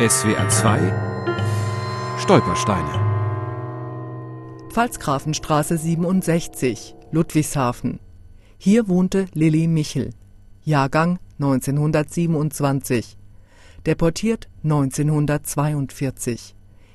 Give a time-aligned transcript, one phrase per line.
[0.00, 2.88] SWR 2 Stolpersteine
[4.70, 8.00] Pfalzgrafenstraße 67, Ludwigshafen.
[8.56, 10.14] Hier wohnte Lilly Michel.
[10.64, 13.18] Jahrgang 1927.
[13.84, 16.54] Deportiert 1942.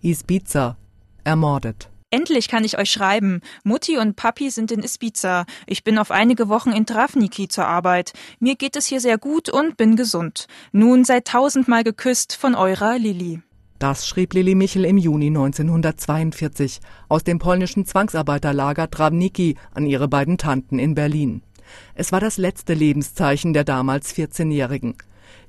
[0.00, 0.78] Isbiza.
[1.22, 1.90] Ermordet.
[2.10, 3.40] Endlich kann ich euch schreiben.
[3.64, 5.44] Mutti und Papi sind in Isbiza.
[5.66, 8.12] Ich bin auf einige Wochen in Travniki zur Arbeit.
[8.38, 10.46] Mir geht es hier sehr gut und bin gesund.
[10.70, 13.40] Nun seid tausendmal geküsst von eurer Lilly.
[13.80, 20.38] Das schrieb Lili Michel im Juni 1942 aus dem polnischen Zwangsarbeiterlager Travniki an ihre beiden
[20.38, 21.42] Tanten in Berlin.
[21.96, 24.94] Es war das letzte Lebenszeichen der damals 14-Jährigen.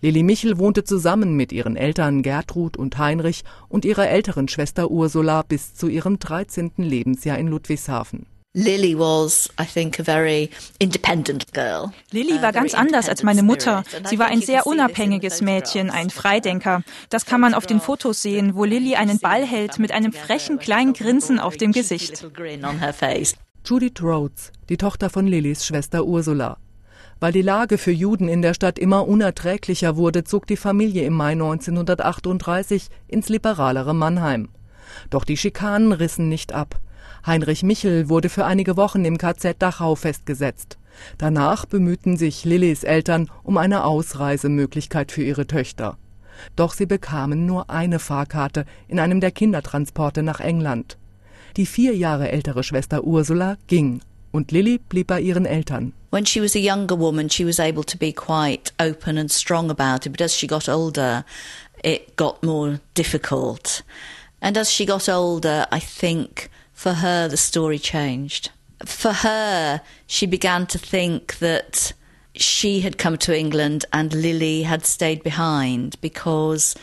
[0.00, 5.42] Lili Michel wohnte zusammen mit ihren Eltern Gertrud und Heinrich und ihrer älteren Schwester Ursula
[5.42, 6.72] bis zu ihrem 13.
[6.76, 8.26] Lebensjahr in Ludwigshafen.
[8.58, 11.92] Lily was, I think, a very independent girl.
[12.10, 13.84] Lily war ganz anders als meine Mutter.
[14.08, 16.82] Sie war ein sehr unabhängiges Mädchen, ein Freidenker.
[17.10, 20.58] Das kann man auf den Fotos sehen, wo Lily einen Ball hält mit einem frechen
[20.58, 22.26] kleinen Grinsen auf dem Gesicht.
[23.66, 26.56] Judith Rhodes, die Tochter von Lillys Schwester Ursula.
[27.18, 31.14] Weil die Lage für Juden in der Stadt immer unerträglicher wurde, zog die Familie im
[31.14, 34.50] Mai 1938 ins liberalere Mannheim.
[35.08, 36.78] Doch die Schikanen rissen nicht ab.
[37.26, 40.78] Heinrich Michel wurde für einige Wochen im KZ Dachau festgesetzt.
[41.18, 45.96] Danach bemühten sich Lillys Eltern um eine Ausreisemöglichkeit für ihre Töchter.
[46.54, 50.98] Doch sie bekamen nur eine Fahrkarte in einem der Kindertransporte nach England.
[51.56, 54.00] Die vier Jahre ältere Schwester Ursula ging
[54.36, 55.92] und Lilly blieb bei ihren Eltern.
[56.10, 59.70] When she was a younger woman, she was able to be quite open and strong
[59.70, 61.24] about it, but as she got older,
[61.82, 63.82] it got more difficult.
[64.40, 68.50] And as she got older, I think for her, the story changed.
[68.84, 71.92] For her, she began to think that
[72.34, 76.76] she had come to England and Lily had stayed behind because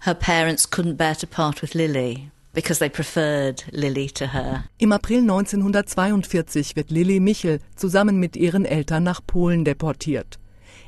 [0.00, 2.30] her parents couldn't bear to part with Lily.
[2.56, 4.64] Because they preferred Lily to her.
[4.78, 10.38] Im April 1942 wird Lily Michel zusammen mit ihren Eltern nach Polen deportiert.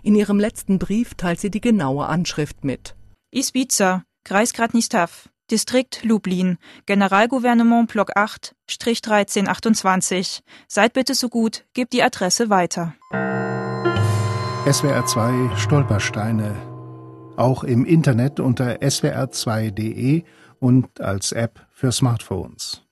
[0.03, 2.95] In ihrem letzten Brief teilt sie die genaue Anschrift mit.
[3.31, 6.57] Isbiza, Kreisgrad Nistav, Distrikt Lublin,
[6.87, 10.41] Generalgouvernement Block 8, 1328.
[10.69, 12.95] Seid bitte so gut, gebt die Adresse weiter.
[14.71, 16.57] SWR 2 Stolpersteine.
[17.37, 20.25] Auch im Internet unter swr2.de
[20.61, 22.88] und als App für Smartphones.